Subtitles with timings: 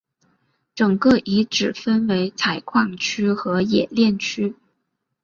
[0.73, 4.55] 整个遗址分为采矿区和冶炼区。